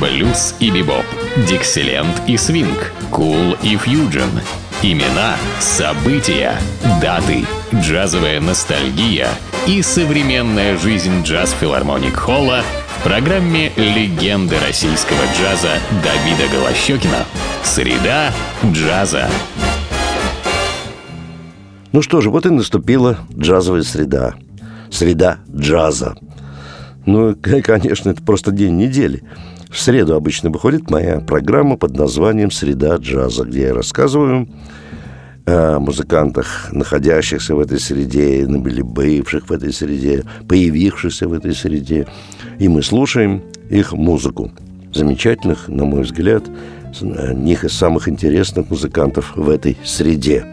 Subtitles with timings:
[0.00, 1.04] блюз и бибоп,
[1.48, 4.30] дикселент и свинг, кул и фьюджен.
[4.82, 6.54] Имена, события,
[7.00, 7.44] даты,
[7.74, 9.28] джазовая ностальгия
[9.66, 12.62] и современная жизнь джаз-филармоник Холла
[12.98, 17.24] в программе «Легенды российского джаза» Давида Голощекина.
[17.64, 18.32] Среда
[18.64, 19.28] джаза.
[21.92, 24.34] Ну что же, вот и наступила джазовая среда.
[24.90, 26.14] Среда джаза.
[27.06, 29.22] Ну, конечно, это просто день недели.
[29.70, 34.48] В среду обычно выходит моя программа под названием «Среда джаза», где я рассказываю
[35.44, 42.06] о музыкантах, находящихся в этой среде, или бывших в этой среде, появившихся в этой среде.
[42.58, 44.50] И мы слушаем их музыку.
[44.92, 46.44] Замечательных, на мой взгляд,
[47.00, 50.46] одних из самых интересных музыкантов в этой среде.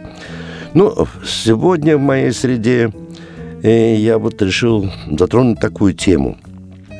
[0.73, 2.91] Ну, сегодня в моей среде
[3.61, 6.37] э, я вот решил затронуть такую тему,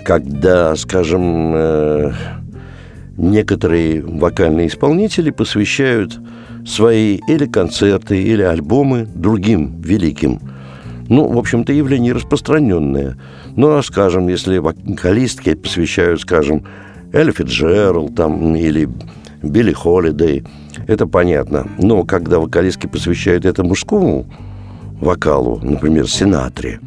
[0.04, 2.12] когда, скажем, э,
[3.18, 6.20] некоторые вокальные исполнители посвящают
[6.66, 10.40] свои или концерты, или альбомы другим великим.
[11.10, 13.18] Ну, в общем-то, явление распространенное.
[13.56, 16.64] Ну, а, скажем, если вокалистки посвящают, скажем,
[17.12, 18.90] Элли Фиджеральд там, или
[19.42, 20.44] Билли Холидей,
[20.88, 21.67] это понятно.
[21.78, 24.26] Но когда вокалистки посвящают это мужскому
[25.02, 26.80] вокалу, например, Синатре,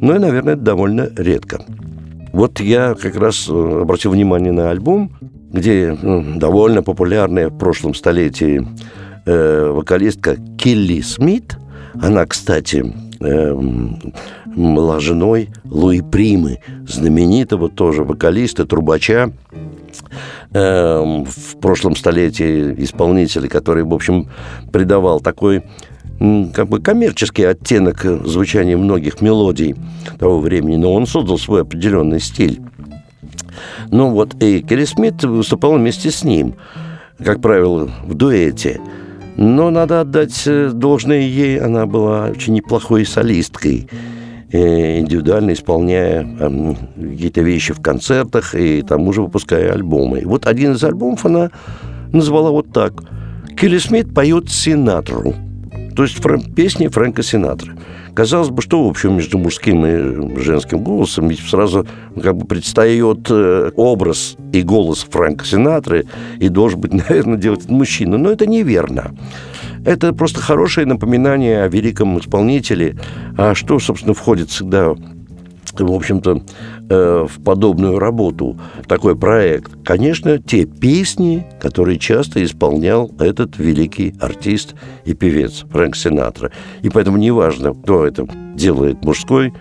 [0.00, 1.60] ну и, наверное, это довольно редко.
[2.32, 5.16] Вот я как раз э, обратил внимание на альбом,
[5.52, 8.66] где ну, довольно популярная в прошлом столетии
[9.26, 11.56] э, вокалистка Килли Смит.
[12.00, 13.54] Она, кстати, э,
[14.46, 19.32] была женой Луи Примы, знаменитого тоже вокалиста, трубача,
[20.52, 24.28] Эм, в прошлом столетии исполнителя, который, в общем,
[24.72, 25.62] придавал такой
[26.18, 29.76] как бы коммерческий оттенок звучания многих мелодий
[30.18, 32.60] того времени, но он создал свой определенный стиль.
[33.90, 36.54] Ну вот, и Келли Смит выступал вместе с ним,
[37.24, 38.80] как правило, в дуэте.
[39.36, 43.88] Но надо отдать э, должное ей, она была очень неплохой солисткой
[44.50, 50.22] индивидуально исполняя э, какие-то вещи в концертах и тому же выпуская альбомы.
[50.24, 51.50] Вот один из альбомов она
[52.12, 52.94] назвала вот так.
[53.56, 55.34] Келли Смит поет Синатру.
[55.98, 57.76] То есть фрэн- песни Фрэнка Синатры.
[58.14, 61.26] Казалось бы, что в общем между мужским и женским голосом?
[61.26, 61.88] Ведь сразу
[62.22, 66.06] как бы предстает э, образ и голос Фрэнка Синатры,
[66.38, 68.16] и должен быть, наверное, делать мужчина.
[68.16, 69.10] Но это неверно.
[69.84, 72.96] Это просто хорошее напоминание о великом исполнителе,
[73.36, 74.94] а что, собственно, входит всегда
[75.72, 76.42] в общем-то,
[76.90, 84.74] э, в подобную работу, такой проект, конечно, те песни, которые часто исполнял этот великий артист
[85.04, 86.50] и певец Фрэнк Синатра.
[86.82, 89.52] И поэтому неважно, кто это делает, мужской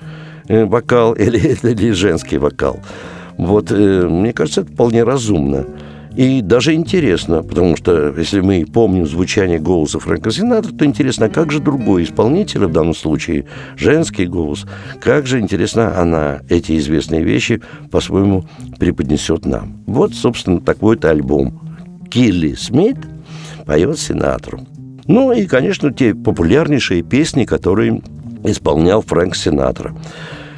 [0.47, 2.79] э, вокал или, или женский вокал.
[3.38, 5.66] Вот, э, мне кажется, это вполне разумно.
[6.18, 11.30] И даже интересно, потому что если мы помним звучание голоса Фрэнка Синатра, то интересно, а
[11.30, 13.46] как же другой исполнитель, в данном случае
[13.76, 14.66] женский голос,
[15.00, 17.62] как же, интересно, она эти известные вещи
[17.92, 18.46] по-своему
[18.80, 19.84] преподнесет нам.
[19.86, 21.78] Вот, собственно, такой-то альбом.
[22.10, 22.98] Килли Смит
[23.68, 24.62] поет Синатру.
[25.06, 28.02] Ну и, конечно, те популярнейшие песни, которые
[28.44, 29.96] исполнял Фрэнк Синатра.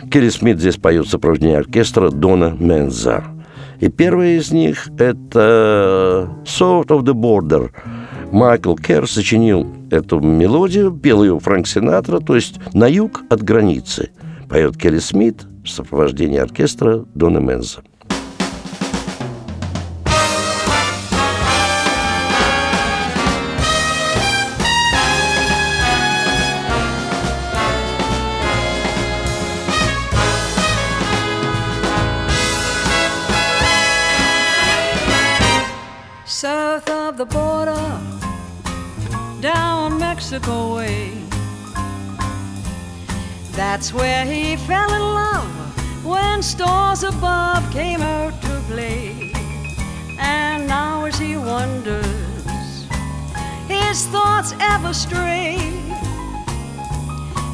[0.09, 3.25] Килли Смит здесь поет в сопровождении оркестра Дона Менза–
[3.79, 7.71] и первый из них– это «Sort of the Border».
[8.31, 14.11] Майкл Керр сочинил эту мелодию, пел ее Фрэнк Синатра, то есть «На юг от границы».
[14.49, 17.81] Поет Келли Смит в сопровождении оркестра Дона Менза.
[40.47, 41.11] Way.
[43.51, 49.31] That's where he fell in love when stars above came out to play.
[50.19, 52.87] And now as he wonders,
[53.67, 55.57] his thoughts ever stray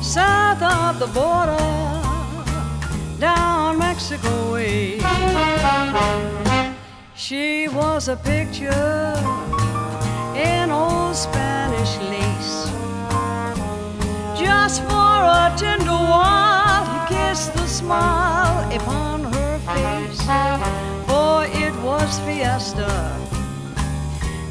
[0.01, 1.85] south of the border
[3.19, 4.99] down Mexico way.
[7.15, 9.13] She was a picture
[10.35, 12.34] in old Spanish lace.
[14.65, 20.21] For a tender while, he kissed the smile upon her face.
[21.05, 22.91] For it was fiesta,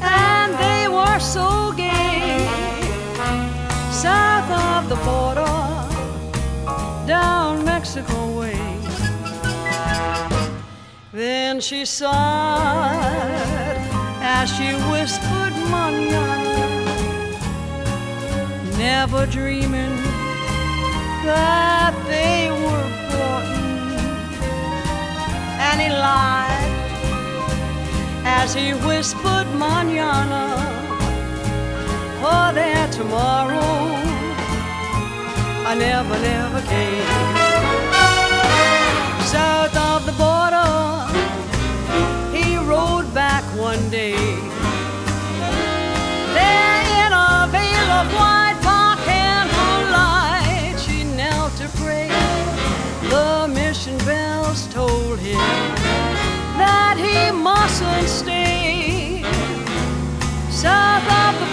[0.01, 2.47] and they were so gay.
[3.91, 5.55] South of the border,
[7.05, 8.57] down Mexico way.
[11.11, 13.77] Then Then she sighed
[14.21, 16.44] as she whispered, Manana,
[18.91, 19.95] never dreaming
[21.25, 23.87] that they were courting.
[25.67, 26.71] And he lied
[28.39, 30.45] as he whispered, Manana,
[30.99, 33.73] oh, for their tomorrow.
[35.69, 37.07] I never, never came.
[39.35, 40.73] South of the border,
[42.37, 44.54] he rode back one day.
[53.85, 55.37] The bells told him
[56.57, 59.21] that he mustn't stay.
[60.49, 61.45] South of the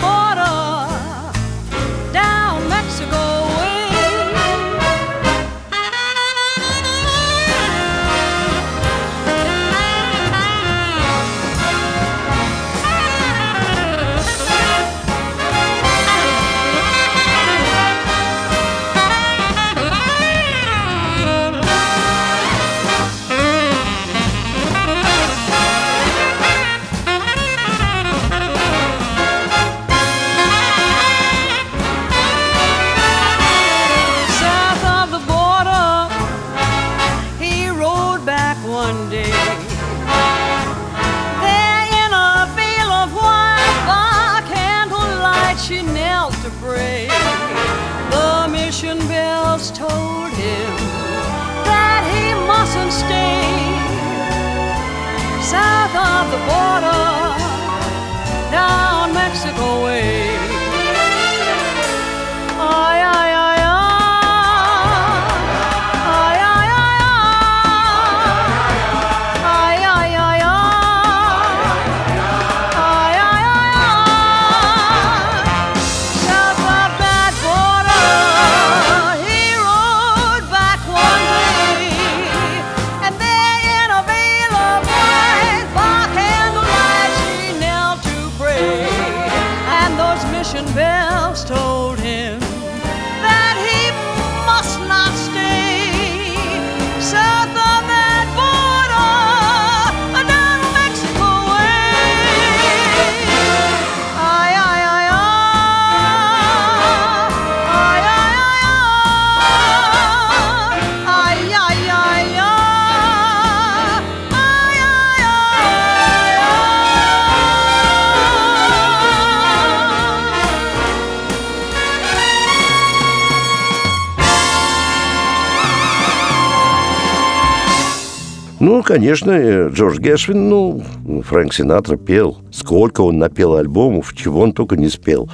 [128.63, 130.85] Ну, конечно, э, Джордж Гершвин, ну,
[131.25, 132.39] Фрэнк Синатра пел.
[132.53, 135.29] Сколько он напел альбомов, чего он только не спел.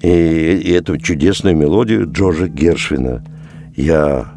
[0.00, 3.22] И, и эту чудесную мелодию Джорджа Гершвина
[3.76, 4.28] я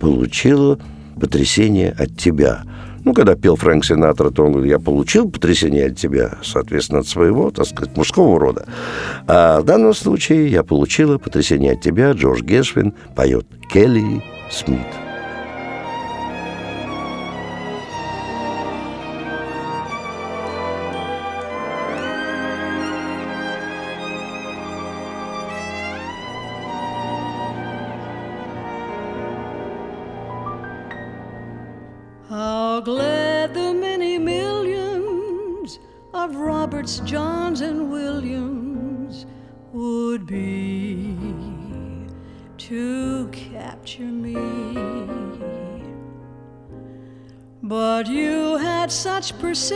[0.00, 0.80] получила
[1.20, 2.62] потрясение от тебя.
[3.04, 7.06] Ну, когда пел Фрэнк Синатра, то он говорит, я получил потрясение от тебя, соответственно, от
[7.06, 8.66] своего, так сказать, мужского рода.
[9.28, 14.20] А в данном случае я получила потрясение от тебя, Джордж Гершвин поет Келли
[14.50, 15.07] Смит.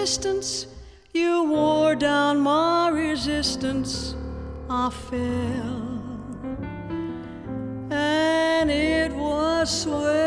[0.03, 0.67] Persistence,
[1.15, 4.17] you wore down my resistance.
[4.69, 6.03] I fell,
[7.89, 10.22] and it was swell.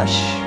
[0.00, 0.39] Rush.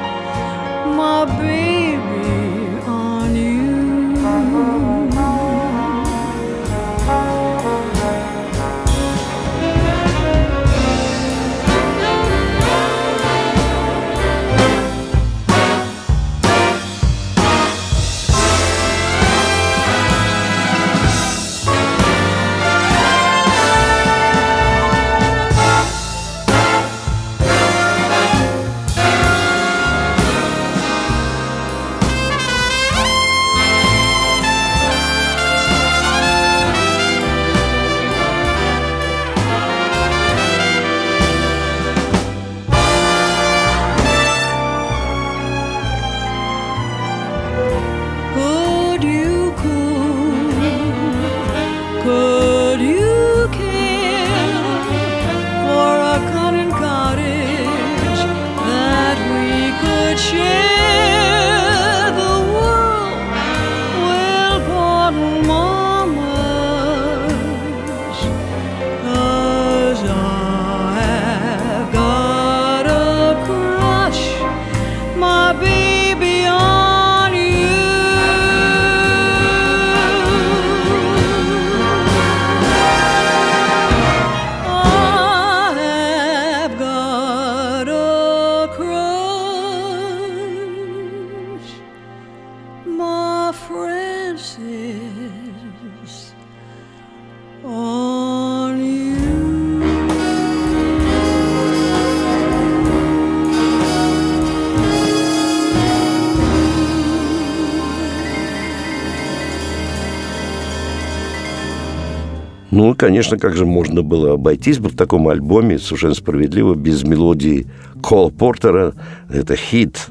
[113.03, 117.67] Конечно, как же можно было обойтись в таком альбоме, совершенно справедливо, без мелодии
[118.01, 118.93] Кола Портера.
[119.29, 120.07] Это хит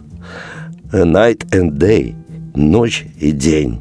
[0.93, 2.15] «A Night and Day»–
[2.55, 3.81] «Ночь и день».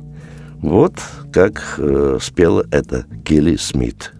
[0.61, 0.93] Вот
[1.33, 4.13] как э, спела это Килли Смит.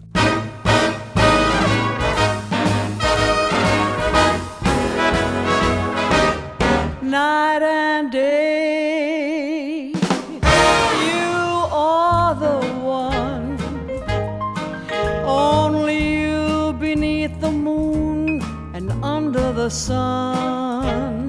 [19.72, 21.28] Sun.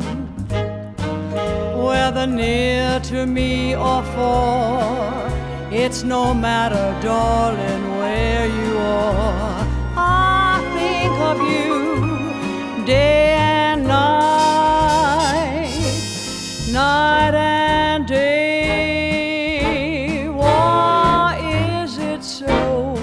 [1.78, 5.32] Whether near to me or far,
[5.72, 9.66] it's no matter, darling, where you are.
[9.96, 15.70] I think of you day and night,
[16.72, 19.08] night and day.
[20.28, 21.40] Why
[21.82, 22.96] is it so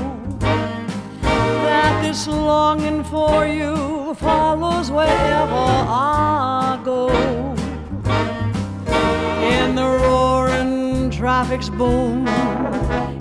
[1.64, 3.79] that this longing for you
[4.20, 7.08] follows wherever I go?
[9.56, 12.28] In the roaring traffic's boom,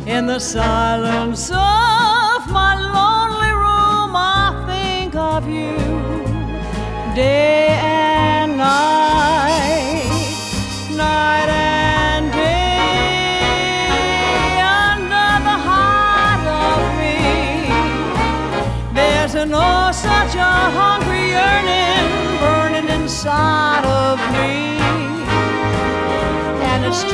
[0.05, 5.77] in the silence of my lonely room, I think of you
[7.15, 9.08] day and night,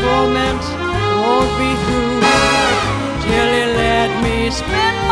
[0.06, 0.64] torment
[1.22, 2.22] won't be through.
[3.24, 5.05] Till you let me spend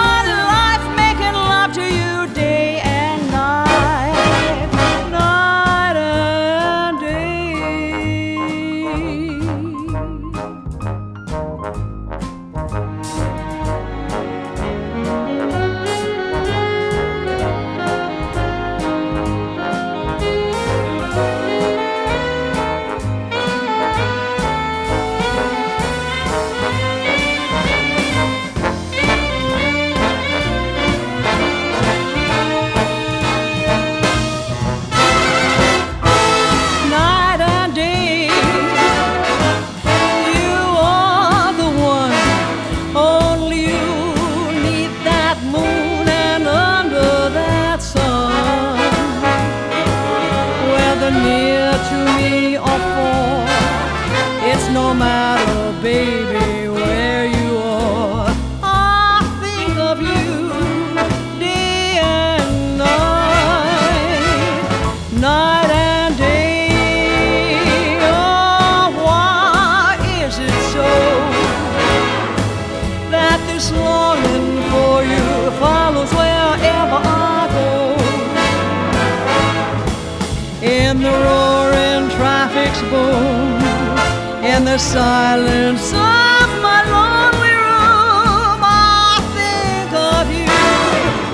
[84.74, 90.50] the silence of my lonely room, I think of you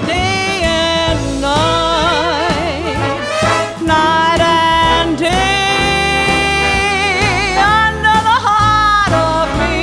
[0.05, 2.99] day and night,
[3.95, 5.29] night and day.
[7.79, 9.79] Under the heart of me,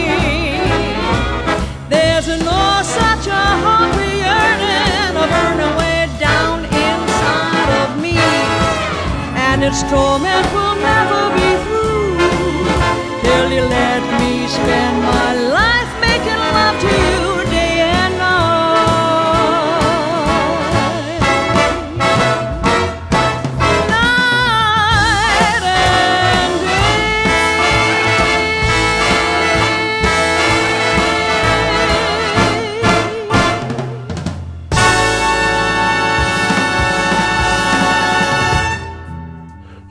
[1.88, 8.18] there's no such a hungry yearning, a burning way down inside of me,
[9.48, 10.44] and its torment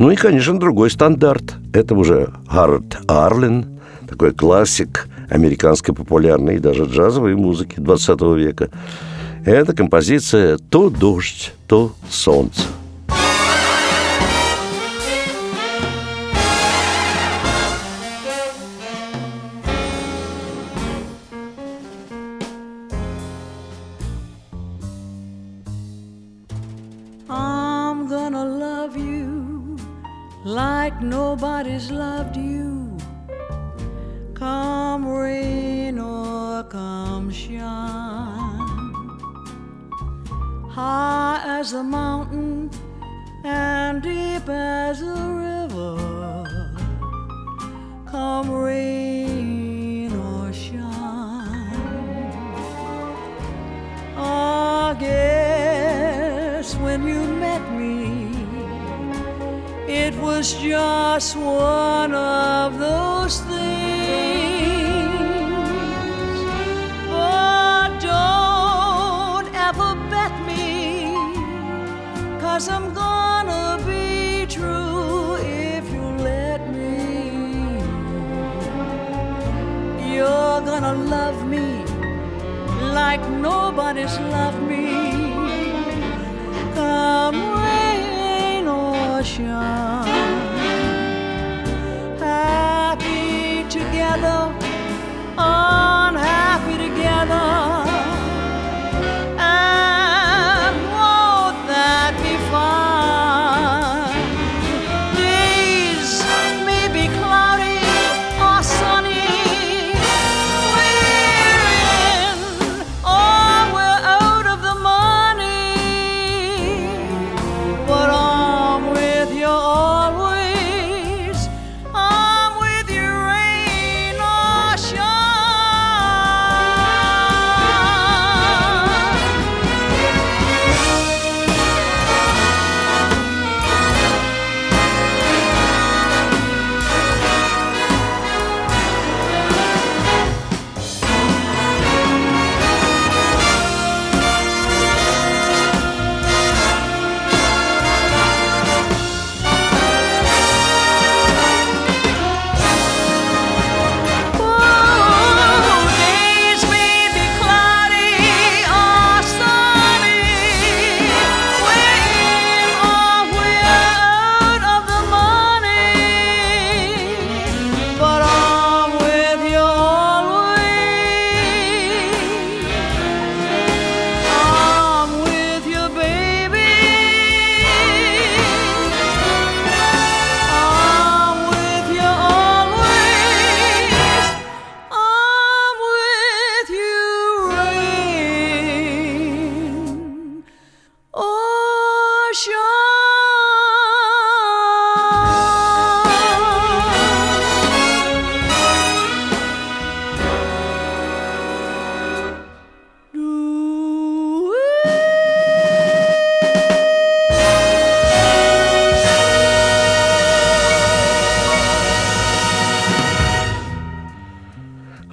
[0.06, 1.56] Ну и, конечно, другой стандарт.
[1.74, 8.70] Это уже Гаррет Арлин, такой классик американской популярной и даже джазовой музыки 20 века.
[9.46, 12.62] Это композиция «То дождь, то солнце».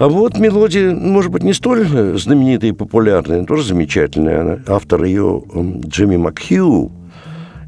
[0.02, 1.86] А вот мелодия, может быть, не столь
[2.18, 4.40] знаменитая и популярная, но тоже замечательная.
[4.40, 5.44] Она, автор ее
[5.86, 6.90] Джимми Макхью.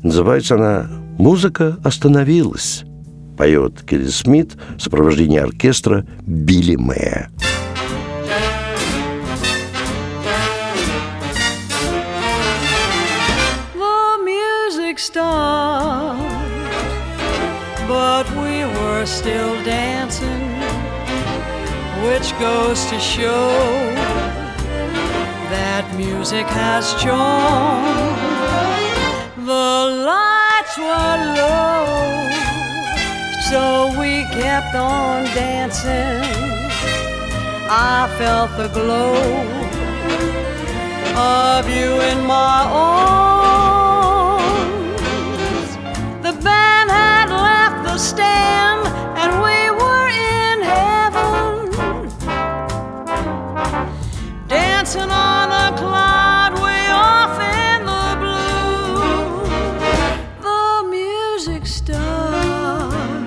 [0.03, 2.83] Называется она «Музыка остановилась».
[3.39, 7.31] Поет Келли Смит в сопровождении оркестра Билли Мэя.
[17.87, 20.04] but we were still dancing,
[22.05, 23.49] which goes to show
[25.55, 27.85] that music has charm.
[29.47, 29.75] The
[30.13, 31.85] lights were low,
[33.51, 33.63] so
[33.99, 36.23] we kept on dancing.
[37.71, 39.15] I felt the glow
[41.17, 43.35] of you in my arms.
[46.27, 48.74] The band had left the stand,
[54.95, 59.43] dancing on a cloud way off in the blue.
[60.41, 63.25] The music stopped,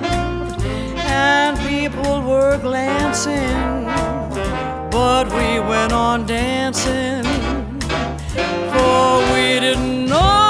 [0.98, 3.86] and people were glancing,
[4.92, 7.24] but we went on dancing,
[8.72, 10.47] for we didn't know.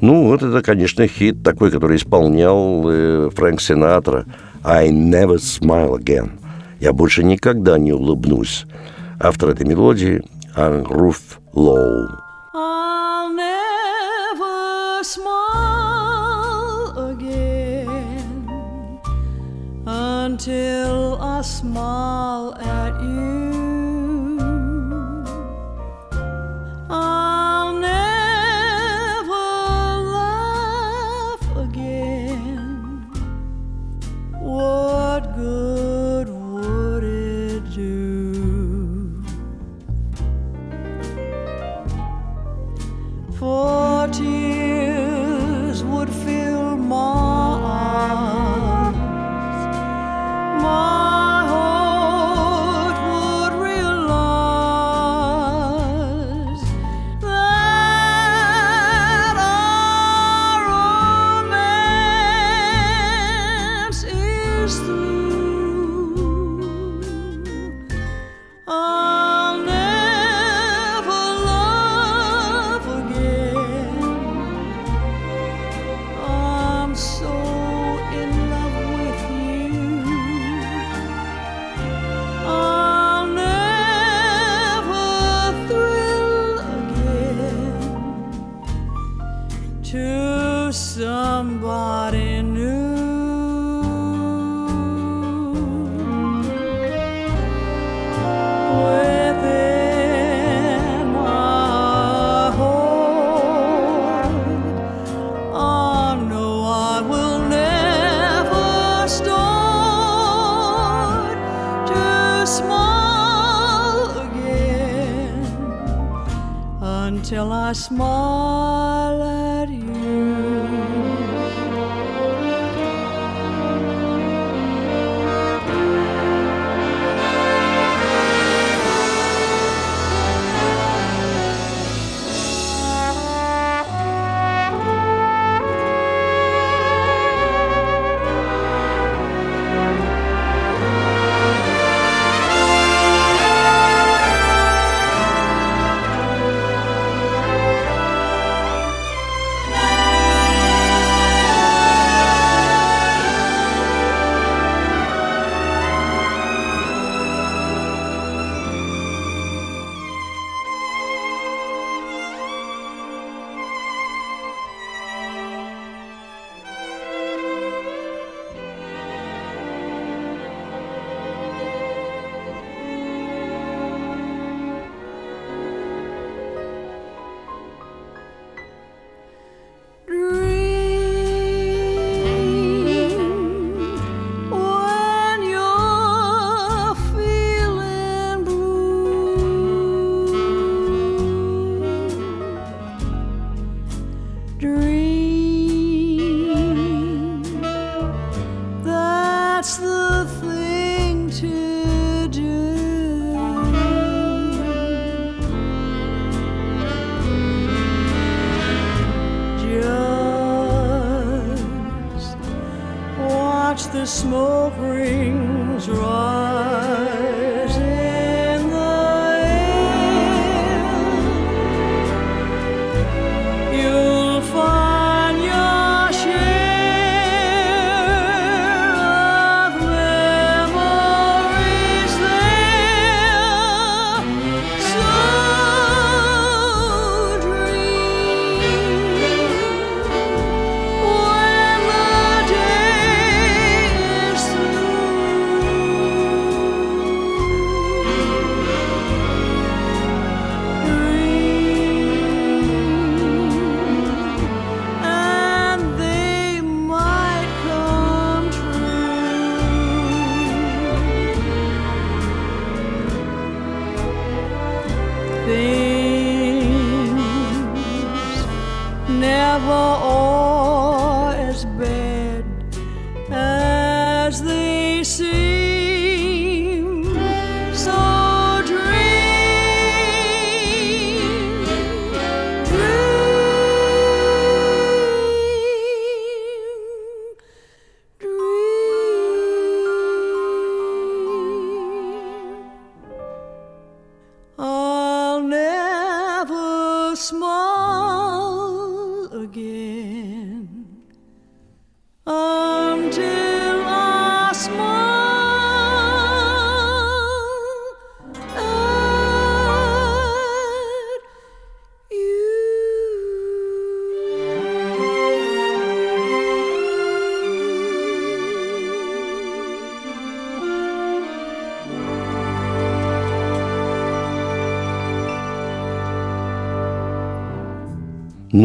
[0.00, 4.26] Ну, вот это, конечно, хит такой, который исполнял э, Фрэнк Синатра.
[4.62, 6.30] «I never smile again».
[6.80, 8.66] «Я больше никогда не улыбнусь».
[9.20, 10.22] Автор этой мелодии–
[10.56, 12.08] Руф Лоу.
[19.86, 22.97] Until I smile at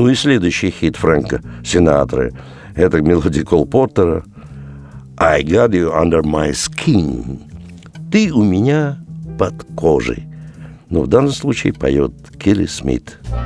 [0.03, 2.33] Ну и следующий хит Фрэнка Синатры–
[2.75, 4.25] это мелодия Кол Портера
[5.15, 7.39] «I got you under my skin»–
[8.11, 8.97] «Ты у меня
[9.39, 10.27] под кожей».
[10.89, 13.17] Но в данном случае поет Келли Смит.
[13.29, 13.42] I've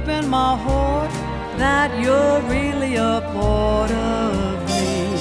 [0.00, 1.10] deep in my heart
[1.58, 5.16] that you're really a part of me.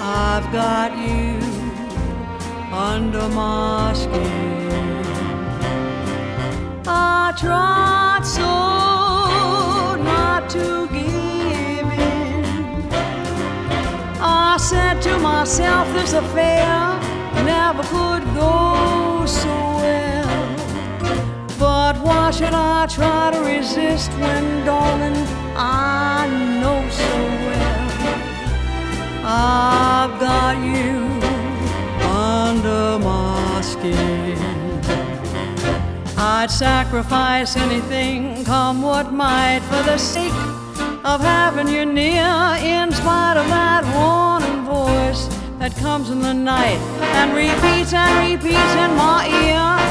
[0.00, 1.38] I've got you
[2.72, 5.04] under my skin.
[6.86, 8.42] I tried so
[10.02, 12.44] not to give in.
[14.20, 16.98] I said to myself, this affair
[17.44, 20.05] never could go so well.
[21.86, 26.26] But why should I try to resist when, darling, I
[26.60, 27.90] know so well
[29.24, 30.96] I've got you
[32.02, 34.36] under my skin?
[36.18, 40.42] I'd sacrifice anything, come what might, for the sake
[41.04, 45.28] of having you near, in spite of that warning voice
[45.60, 46.80] that comes in the night
[47.14, 49.85] and repeats and repeats in my ear.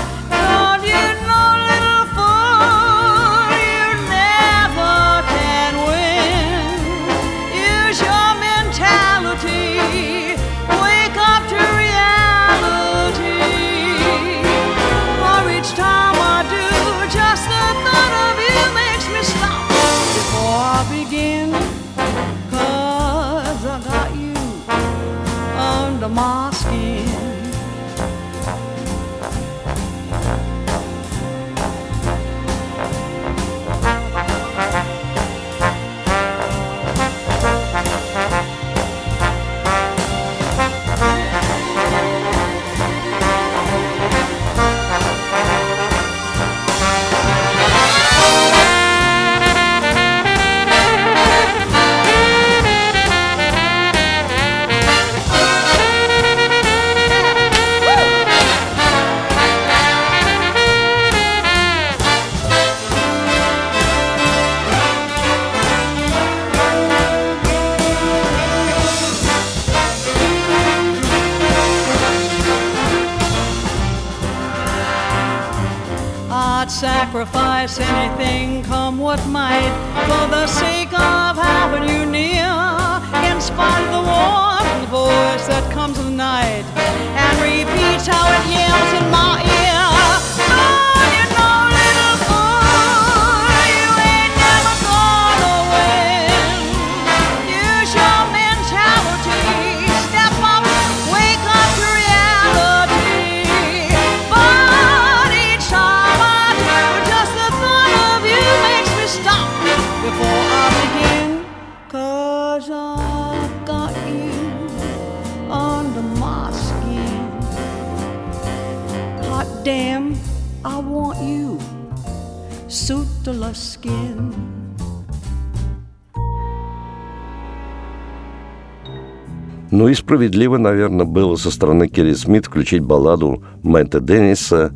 [129.75, 134.71] Ну и справедливо, наверное, было со стороны Келли Смит включить балладу Мэтта Денниса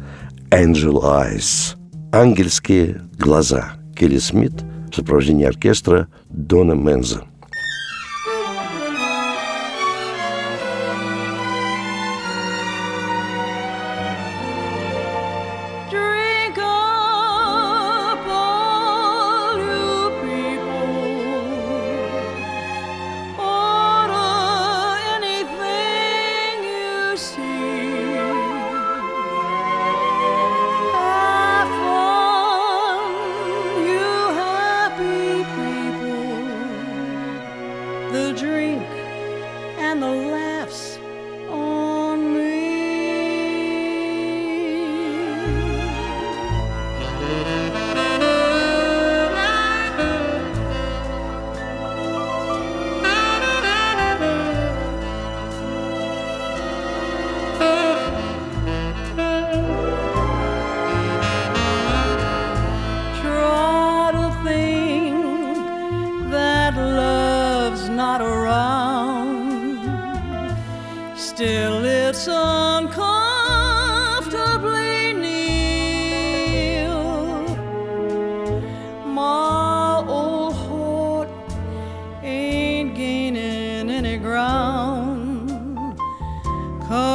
[0.52, 1.78] «Angel Eyes»–
[2.12, 4.52] «Ангельские глаза» Келли Смит
[4.92, 7.24] в сопровождении оркестра Дона Менза.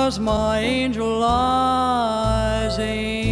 [0.05, 3.24] 'cause my angel lies in.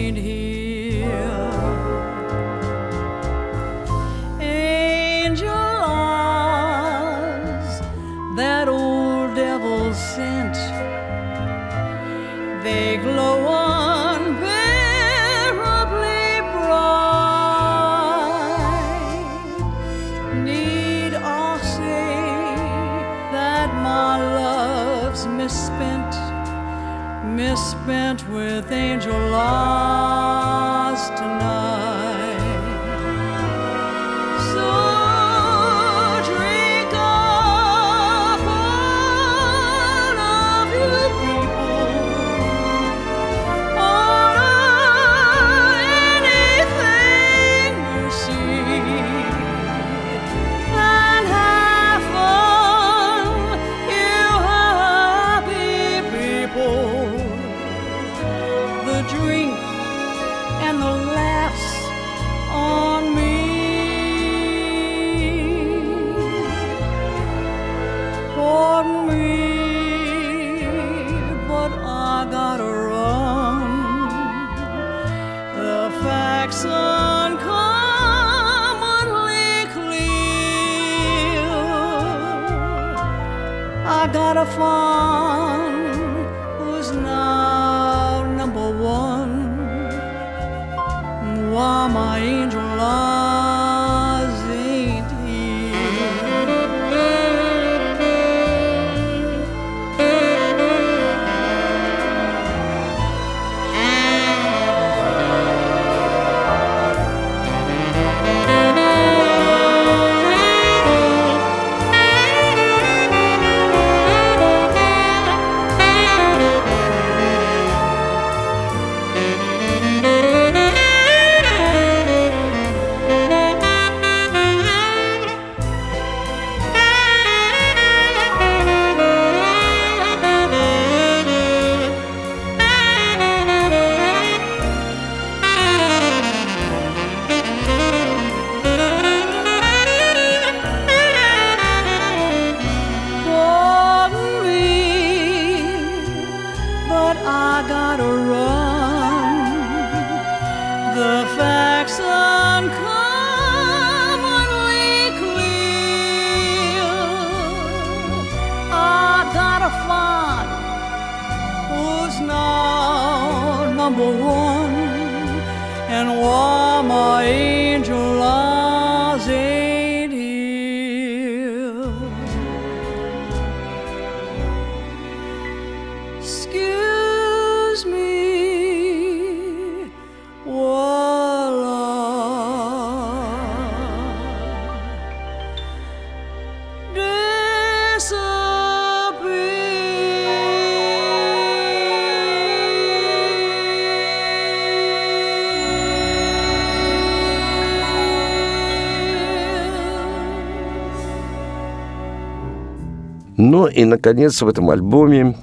[203.62, 205.36] Ну и, наконец, в этом альбоме,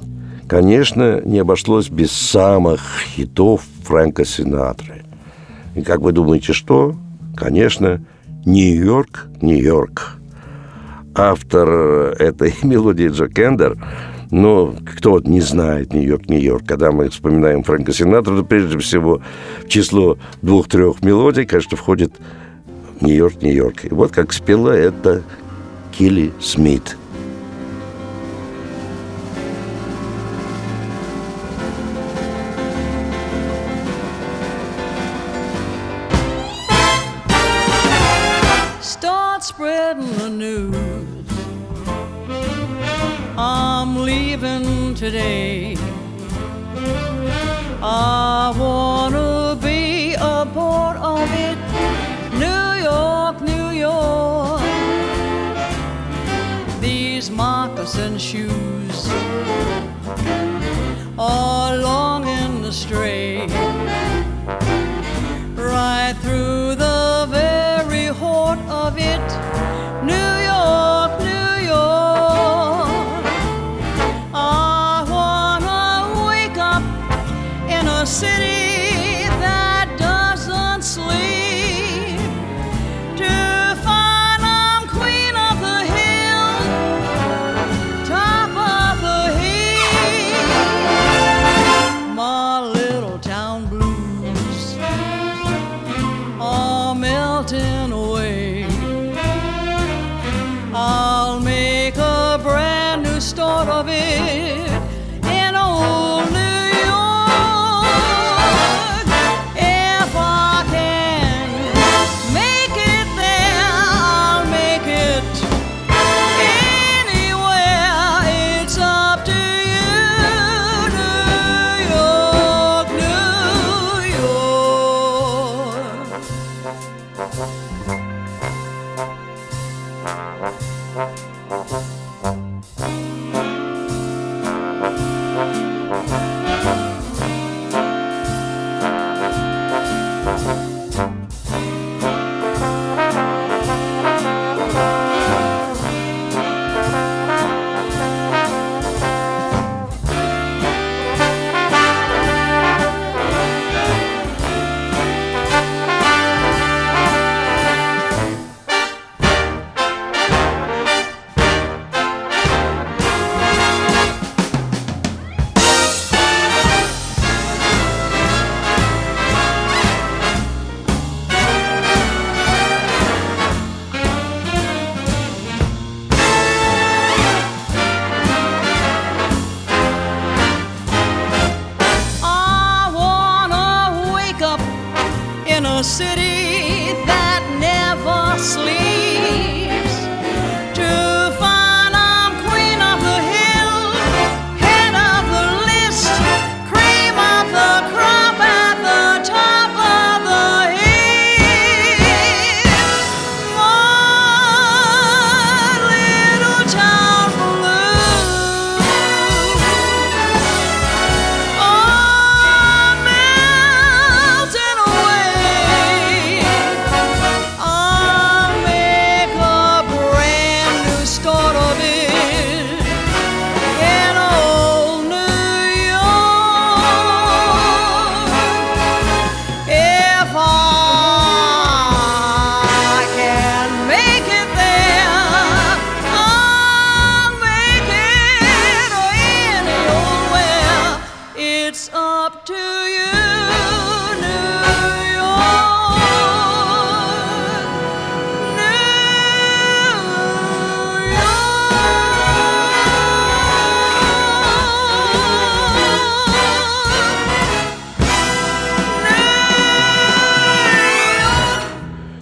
[0.45, 2.82] конечно, не обошлось без самых
[3.15, 5.03] хитов Фрэнка Синатры.
[5.74, 6.95] И как вы думаете, что?
[7.34, 8.01] Конечно,
[8.45, 10.17] Нью-Йорк, Нью-Йорк.
[11.15, 11.70] Автор
[12.20, 13.78] этой мелодии Джо Кендер
[14.32, 19.22] но кто не знает Нью-Йорк, Нью-Йорк, когда мы вспоминаем Фрэнка Синатра, то прежде всего
[19.63, 22.11] в число двух-трех мелодий, конечно, входит
[22.99, 23.86] Нью-Йорк, Нью-Йорк.
[23.86, 25.24] И вот как спела это
[25.97, 26.97] Килли Смит.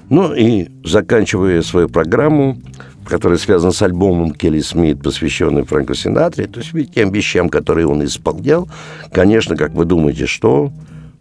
[0.10, 2.58] Ну и заканчивая свою программу,
[3.06, 8.04] которая связана с альбомом Келли Смит, посвященный Фрэнку Синатре, то есть тем вещам, которые он
[8.04, 8.70] исполнял,
[9.12, 10.72] конечно, как вы думаете, что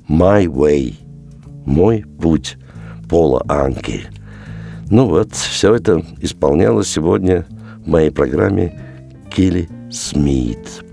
[0.08, 0.94] «My Way»–
[1.66, 2.56] «Мой путь»
[3.08, 4.02] Пола Анки.
[4.90, 7.46] Ну вот, все это исполнялось сегодня
[7.84, 8.80] в моей программе
[9.30, 10.84] Келли Смит.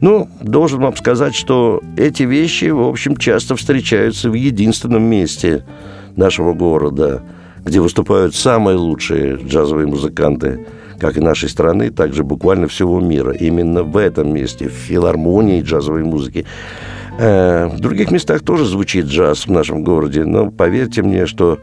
[0.00, 5.64] Ну, должен вам сказать, что эти вещи, в общем, часто встречаются в единственном месте
[6.16, 7.22] нашего города,
[7.68, 10.66] где выступают самые лучшие джазовые музыканты,
[10.98, 13.32] как и нашей страны, так же буквально всего мира.
[13.32, 16.46] Именно в этом месте, в филармонии джазовой музыки.
[17.18, 21.58] Э, В других местах тоже звучит джаз в нашем городе, но поверьте мне, что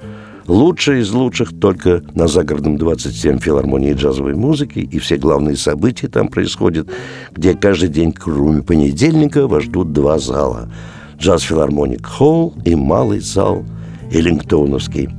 [0.46, 6.28] лучшие из лучших только на загородном 27 филармонии джазовой музыки, и все главные события там
[6.28, 6.88] происходят,
[7.32, 10.70] где каждый день, кроме понедельника, вас ждут два зала.
[11.18, 13.66] Джаз-филармоник Холл и малый зал
[14.12, 15.10] Эллингтоновский.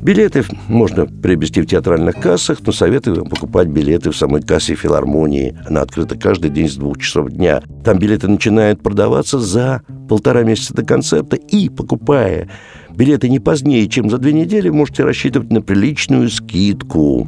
[0.00, 5.58] Билеты можно приобрести в театральных кассах, но советую вам покупать билеты в самой кассе филармонии.
[5.66, 7.64] Она открыта каждый день с двух часов дня.
[7.84, 11.34] Там билеты начинают продаваться за полтора месяца до концерта.
[11.34, 12.48] И, покупая
[12.90, 17.26] билеты не позднее, чем за две недели, можете рассчитывать на приличную скидку.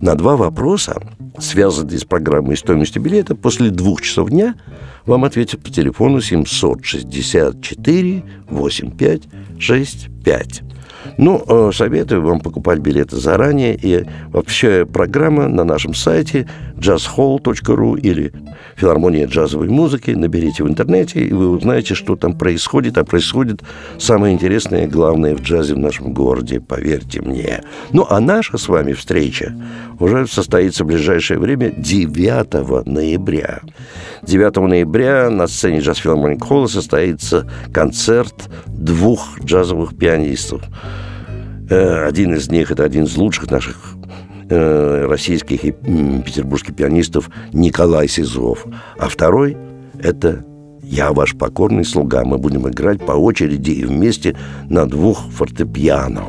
[0.00, 1.02] На два вопроса,
[1.38, 4.54] связанные с программой стоимости билета, после двух часов дня
[5.04, 10.62] вам ответят по телефону 764 8565.
[11.18, 13.78] Ну, э, советую вам покупать билеты заранее.
[13.80, 18.32] И вообще программа на нашем сайте jazzhall.ru или
[18.76, 20.10] филармония джазовой музыки.
[20.10, 22.98] Наберите в интернете, и вы узнаете, что там происходит.
[22.98, 23.62] А происходит
[23.98, 27.62] самое интересное и главное в джазе в нашем городе, поверьте мне.
[27.92, 29.54] Ну, а наша с вами встреча
[29.98, 33.60] уже состоится в ближайшее время 9 ноября.
[34.22, 40.62] 9 ноября на сцене Джаз Филармоник Холла состоится концерт двух джазовых пианистов.
[41.68, 43.94] Э, один из них– это один из лучших наших
[44.48, 48.66] э, российских и петербургских пианистов Николай Сизов.
[48.98, 49.56] А второй–
[49.98, 50.44] это
[50.82, 52.24] я ваш покорный слуга.
[52.24, 54.36] Мы будем играть по очереди и вместе
[54.68, 56.24] на двух фортепиано.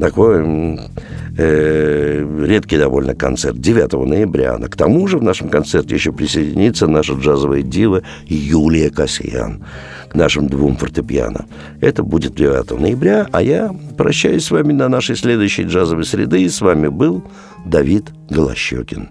[0.00, 0.78] Такой
[1.36, 4.54] э, редкий довольно концерт 9 ноября.
[4.54, 9.62] А к тому же в нашем концерте еще присоединится наша джазовая дива Юлия Касьян
[10.08, 11.44] к нашим двум фортепиано.
[11.82, 16.42] Это будет 9 ноября, а я прощаюсь с вами на нашей следующей джазовой среды.
[16.42, 17.22] И с вами был
[17.66, 19.10] Давид Голощекин.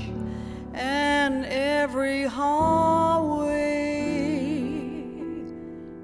[1.91, 3.51] every highway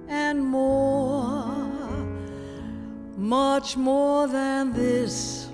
[0.09, 1.47] and more,
[3.15, 5.47] much more than this.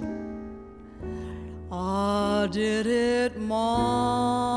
[1.71, 4.52] I did it my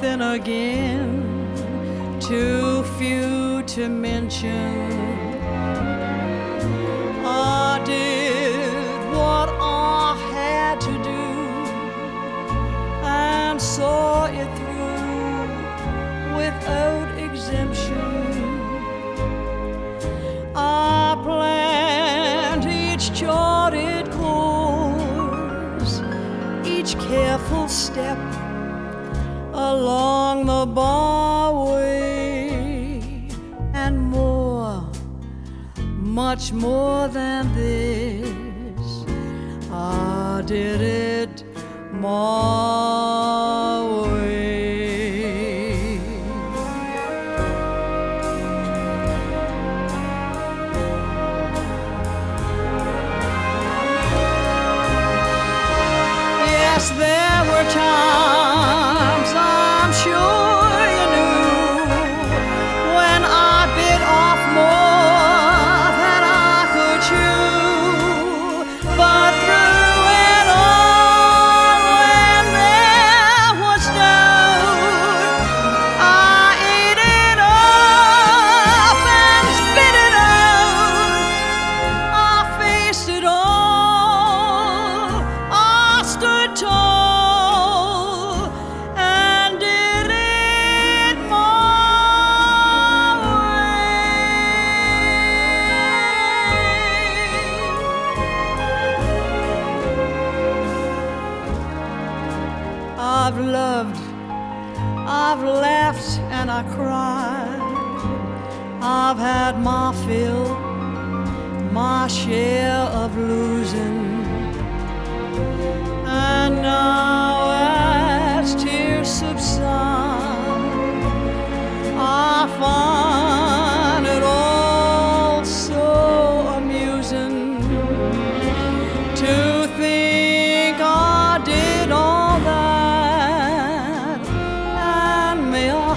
[0.00, 1.22] then again,
[2.20, 4.90] too few to mention.
[7.22, 11.24] I did what I had to do
[13.06, 15.48] and saw it through
[16.34, 18.30] without exemption.
[20.56, 26.00] I planned each charted course,
[26.64, 28.29] each careful step
[29.74, 32.50] along the byway,
[33.72, 34.82] and more,
[36.20, 38.88] much more than this.
[39.72, 41.44] I did it
[41.92, 42.99] my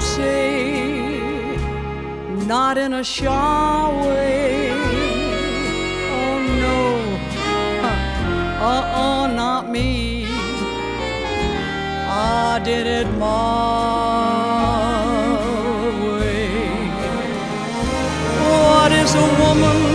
[0.04, 1.58] say,
[2.46, 4.72] not in a shy way.
[6.20, 6.80] Oh no,
[8.60, 10.26] uh uh, not me.
[12.08, 13.34] I did it my
[16.06, 16.50] way.
[18.44, 19.93] What is a woman?